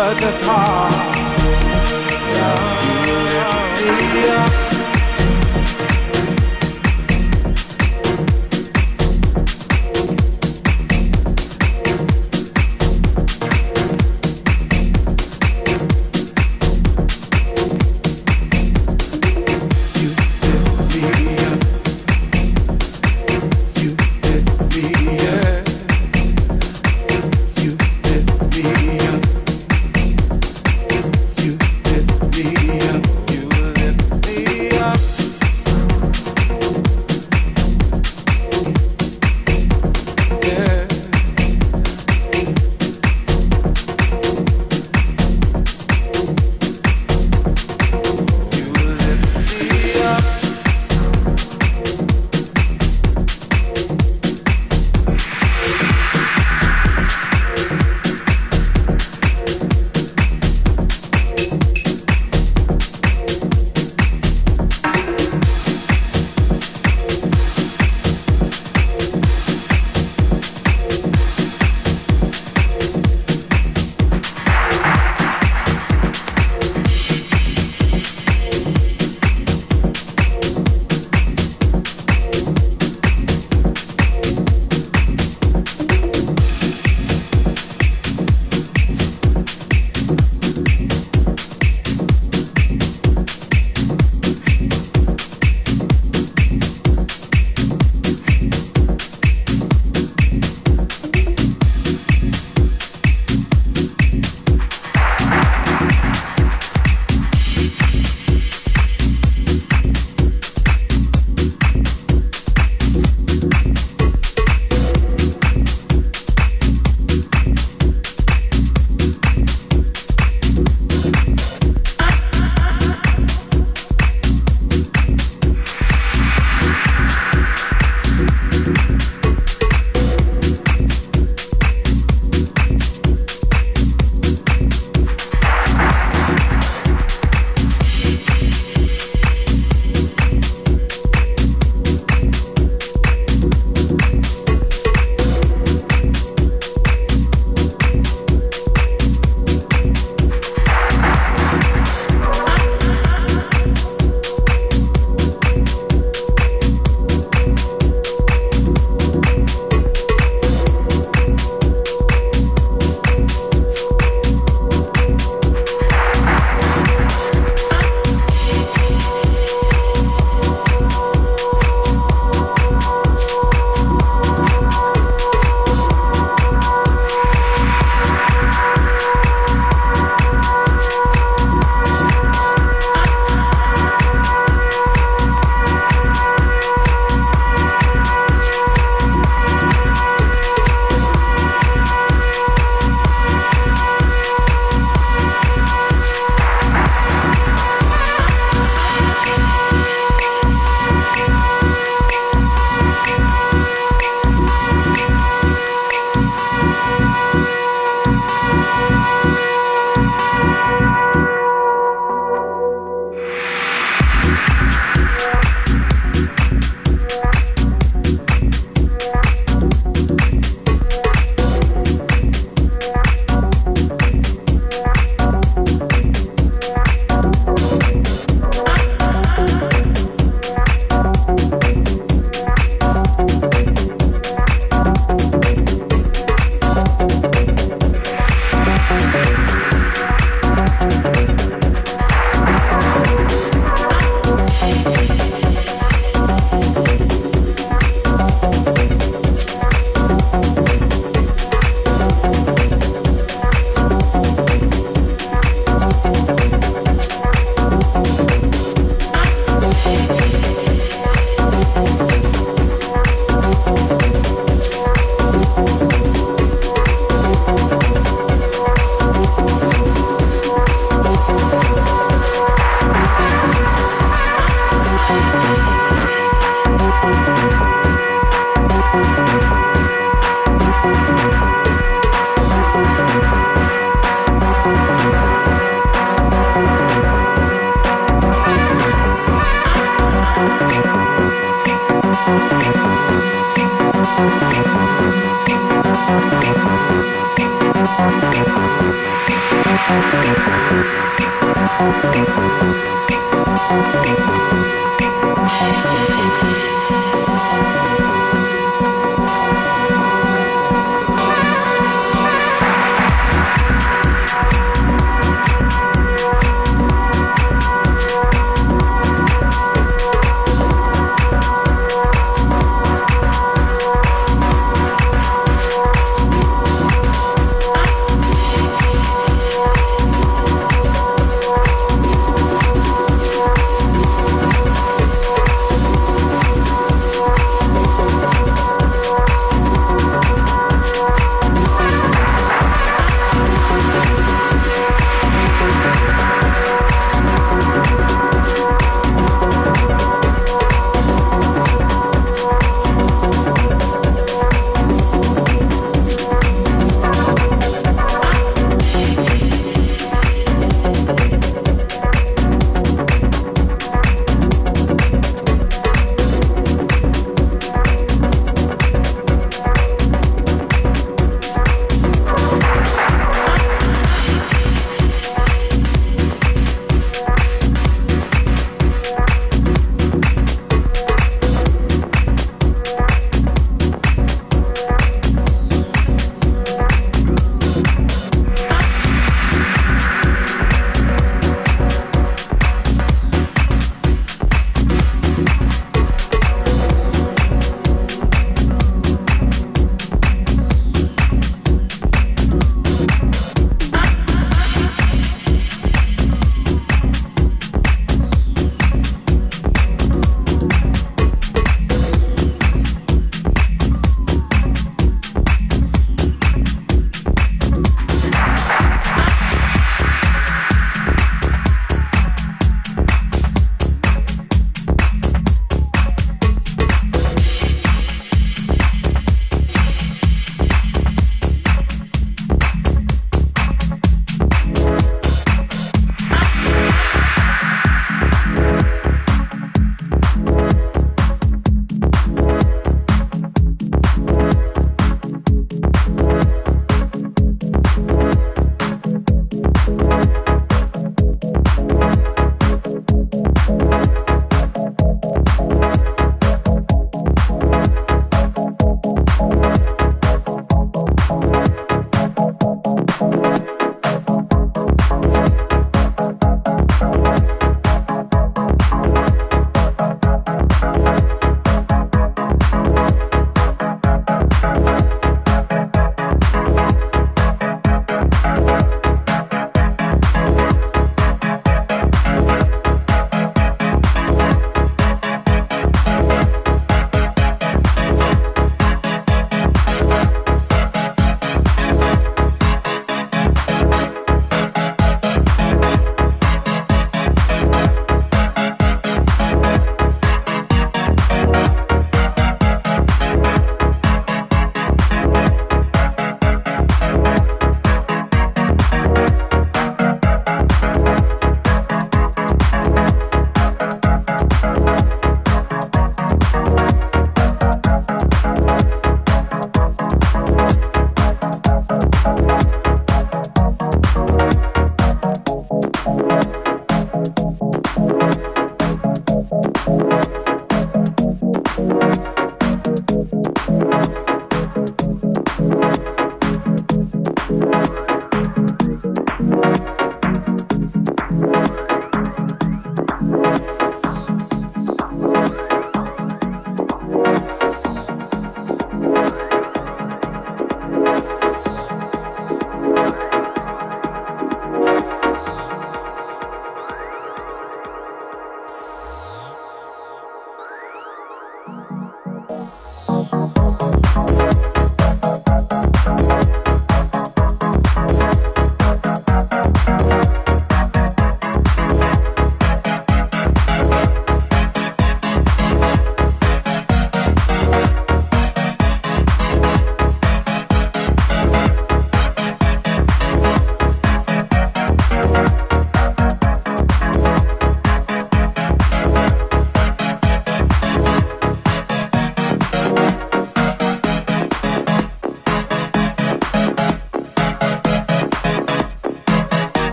[0.00, 1.19] For the past.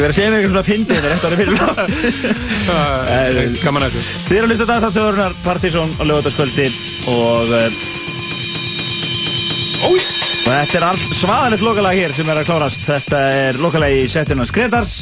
[0.00, 1.56] Ekki verið að segja mér eitthvað svona fyndið þetta var fyrir
[3.66, 4.12] Gaman að þessu.
[4.24, 6.68] Þið eru að hlusta dagstáttjóðurnar Partizón á lögataskvöldi
[7.12, 7.50] og
[9.84, 9.98] Ói
[10.40, 12.80] Og þetta er allt svaðalegt lokalag hér sem er að klárast.
[12.86, 14.94] Þetta er lokalag í setjunars Gretars.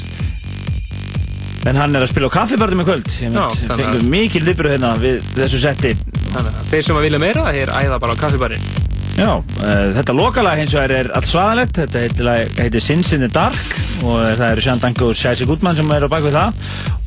[1.71, 3.07] En hann er að spila á kaffibarnum í kvöld.
[3.39, 5.95] Að- fengum mikil viðbröð hérna við þessu setti.
[6.35, 8.67] Þannig að þeir sem að vilja meira, þeir æða bara á kaffibarinn
[9.19, 11.81] Já, uh, þetta lokalag hins vegar er allt svaðalegt.
[11.87, 15.77] Þetta heitir Sins in the Dark og uh, það eru Sján Danko og Sjæsi Gutmann
[15.79, 16.51] sem eru á bak við það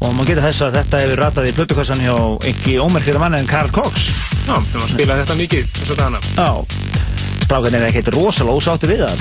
[0.01, 2.15] og maður getur þess að þetta hefur ratað í plötukassan hjá
[2.51, 3.93] ekki ómerkjara mann en Karl Cox
[4.47, 6.51] Já, við erum að spila þetta mikið þess að dana Já,
[7.45, 9.19] strákan er ekkert rosalega ósáttu við það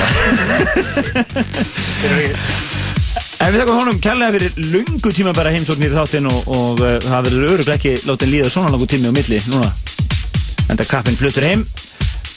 [3.40, 6.98] En við þakkum honum kærlega fyrir lungu tíma bara heimsóknir í þáttinn og, og uh,
[7.00, 9.70] það verður öruglega ekki látið líða svona langu tími á milli núna.
[10.68, 11.64] Enda kappinn fluttur heim.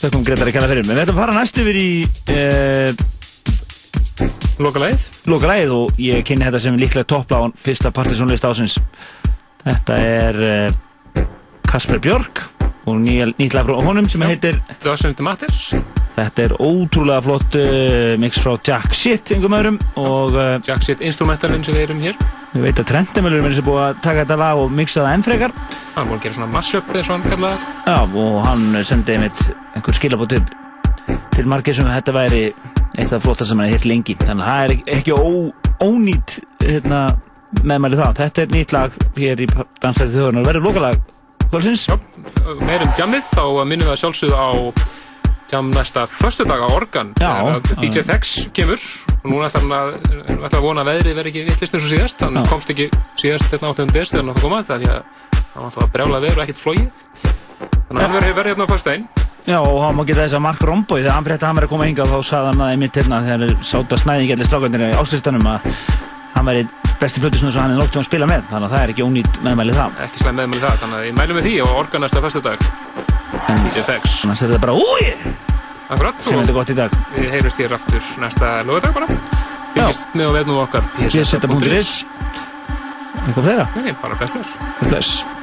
[0.00, 0.88] Þakkum Gretari kærlega fyrir.
[0.88, 3.04] Men við ætlum að fara næst yfir í uh,
[4.62, 8.78] Lokalæð Lokalæð og ég kynni þetta sem líklega toppla á fyrsta partysónlist ásins.
[9.64, 11.24] Þetta er uh,
[11.66, 12.44] Kasper Björk
[12.84, 15.50] og nýtt lag frá honum sem heitir Doesn't Matter
[16.14, 21.02] Þetta er ótrúlega flott uh, mix frá Jack Shit einhverjum öðrum og uh, Jack Shit
[21.02, 22.18] instrumentalinn sem við erum hér.
[22.54, 25.26] Ég veit að Trendemölur er sem búið að taka þetta lag og mixa það enn
[25.26, 25.56] frekar.
[25.96, 29.42] Hann búið að gera svona mashup eða svona kallað Já, og hann sendi einmitt
[29.74, 30.44] einhver skilabót til,
[31.34, 32.42] til margir sem þetta væri
[32.98, 34.14] eitt af flottar sem hann er hitt lengi.
[34.20, 35.30] Þannig að það er ekki- ó,
[35.84, 37.00] ónýtt hérna,
[37.62, 38.14] meðmæli það.
[38.20, 39.46] Þetta er nýtt lag hér í
[39.82, 41.00] Dansæti þjóðurnar verður lokalag
[41.50, 41.86] kvöldsins?
[41.88, 41.98] Já,
[42.64, 44.48] meirum djammið þá minnum við að sjálfsögðu á
[45.50, 47.12] djam næsta föstudag á Organ.
[47.80, 48.02] DJ.
[48.02, 48.80] Fex kemur.
[49.24, 52.20] Og núna ætlar hann að, að vona að veðrið verði ekki vittlist eins og síðast.
[52.24, 52.48] Hann Já.
[52.50, 52.88] komst ekki
[53.20, 53.86] síðast hérna 8.
[53.92, 57.02] des þegar hann átti að koma það að brjála veður og ekkert flóið
[57.86, 59.06] þannig að hann verður hérna á föstudaginn
[59.44, 61.68] Já, og hann má geta þess að Mark Romboy þegar hann frétti að hann verið
[61.68, 64.94] að koma hingað þá sagði hann að einmitt hérna þegar sáta snæðing allir strákarnir í
[64.96, 65.66] áslistanum að
[66.34, 66.62] hann væri
[67.02, 68.46] besti plötusnúð sem hann er nokkuð að spila með.
[68.48, 69.98] Þannig að það er ekki ónýtt meðmæli það.
[70.06, 72.64] Ekki slæm meðmæli það þannig að ég mælum við því á Organ næsta föstudag.
[73.44, 75.12] En DJ Fex þannig að þetta bara úi
[75.92, 76.94] Akkurat sem er þetta gott í dag.
[77.12, 79.08] við heyrumst hér aftur næsta lögadag bara.
[79.74, 81.92] Fylgist með á vefnum okkar pseta.is
[83.24, 83.68] eitthvað fleira?
[83.76, 84.56] Nei, bara bless bless.
[84.88, 85.33] Bless